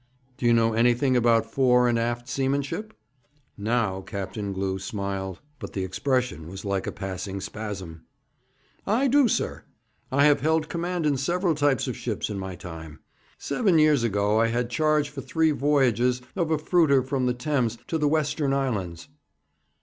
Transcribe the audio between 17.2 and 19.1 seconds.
the Thames to the Western Islands.'